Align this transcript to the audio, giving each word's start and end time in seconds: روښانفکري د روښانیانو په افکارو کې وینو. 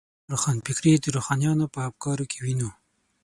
روښانفکري 0.31 0.91
د 0.99 1.05
روښانیانو 1.15 1.65
په 1.73 1.79
افکارو 1.89 2.25
کې 2.31 2.37
وینو. 2.43 2.69